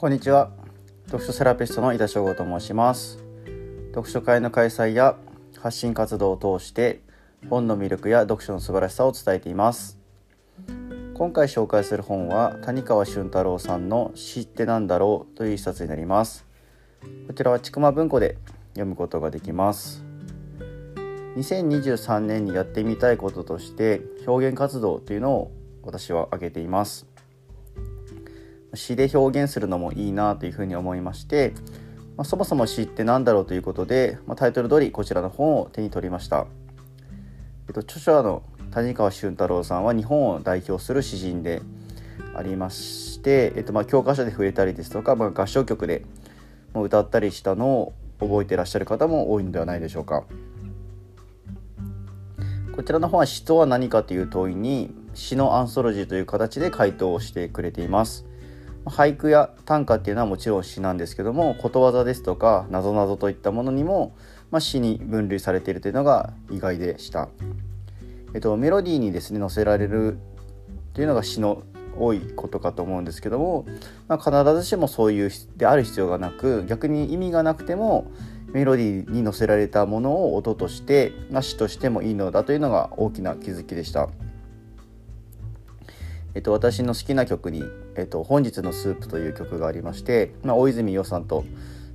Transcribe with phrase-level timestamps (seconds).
[0.00, 0.52] こんにちは。
[1.06, 3.18] 読書セラピストの井田翔吾と申します。
[3.92, 5.16] 読書会の開催や
[5.58, 7.00] 発信活動を通して
[7.50, 9.98] 本の魅力や読書の素晴らしさを伝えています。
[11.14, 16.46] 今回紹介する本は谷川俊太郎さんの知ってなんだろうという一冊になります。
[17.26, 18.38] こちらはちくま文庫で
[18.74, 20.04] 読むことができます。
[21.36, 25.50] 2023年にやってみたいこととして表現活動というのを
[25.82, 27.07] 私は挙げています。
[28.74, 31.52] 詩で表現するのもいいなというふうに思いまして、
[32.16, 36.46] まあ、そもそも詩って何だろうということで、まあ、タイトル通りこちらの本を手に取りました、
[37.68, 41.62] えっと、著者の谷川俊太郎さんは日本を代表する詩人で
[42.34, 46.04] ありまして、えっと、まあ教科書で触れたりですとか、まあ、合唱曲で
[46.74, 50.24] 歌ったりしたのを覚えてらっしゃる方も多いのではないでしょうか。
[52.74, 58.27] こちらの本は詩とは何かという問いに詩のアンソロジーという形で回答をしてくれています。
[58.88, 64.16] 俳句や短歌っていうのはもちろん詩なんですけどもことわざですとかなぞなぞといったものにも、
[64.50, 67.28] まあ、詩に分類されているというのが意外でした。
[68.34, 70.18] えっと、メロディーにですね載せられる
[70.92, 71.62] というのが詩の
[71.98, 73.66] 多いことかと思うんですけども、
[74.06, 78.10] まあ、必ずしもそういうである必要がなく逆に意味がなくても
[78.52, 84.08] メロディーに載せられたものを音として、まあ、詩としてもいいのだというのが大きな気づきでした。
[86.34, 87.64] えっと、私の好きな曲に
[87.96, 91.44] 「えっと、本日のスープ」という曲がありまして、まあ、大泉洋さんと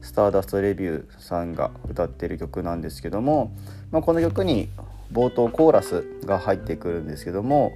[0.00, 3.52] スターダストレビューさんが歌ってる曲なんですけども、
[3.90, 4.68] まあ、この曲に
[5.12, 7.72] 冒頭コーラスが入ってくるんですけども、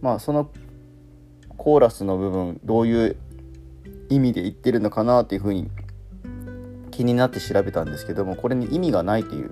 [0.00, 0.50] まあ、その
[1.56, 3.16] コーラスの部分どういう
[4.08, 5.70] 意味で言ってるのかなっていうふうに
[6.90, 9.50] 気になって調べたんですけどもこれに意味がないという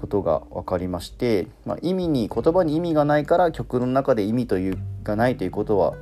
[0.00, 5.94] ことが分かりまして、まあ、意味に言葉に意味がないから曲の中で意味というがないということは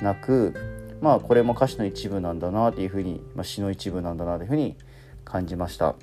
[0.00, 0.54] なく
[1.00, 4.76] まあこれも歌詞の一部なんだなというふうに、まあ、詩の一部なんだなというふうに
[5.24, 5.94] 感じました。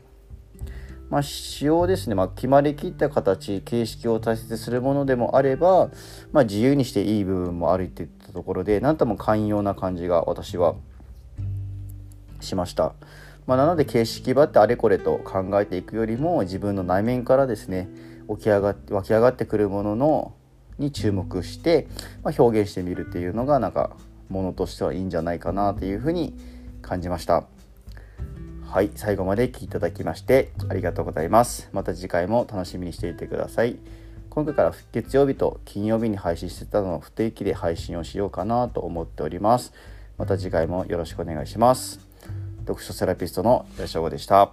[1.09, 5.89] まあ、詩をですね、まあ、決まりきった形形式を大切にするものでもあれば、
[6.33, 10.75] まあ、自由にしていい部分もあるっていったところで何とも寛容な感じが私は
[12.41, 12.93] しました。
[13.47, 17.89] まあ、なので形式ばってあれこれと考えていくよりも自分の内面からですね
[18.29, 20.33] 起き上がって湧き上がってくるものの
[20.77, 21.87] に注目して、
[22.23, 23.95] まあ、表現してみるっていうのがなんか
[24.29, 26.35] ものとしてはいいんじゃないかなというふうに
[26.81, 27.45] 感じました。
[28.65, 31.69] はい最後まで聞いていただきましてありがとうございます。
[31.71, 33.77] また次回も楽しみにしていてください。
[34.29, 39.73] 今回から月曜日と金曜日に配信してたのを不定期で配信をしようかなと思っております。
[40.17, 42.06] また次回もよろしくお願いします。
[42.67, 44.51] 読書セラピストの吉尾でした。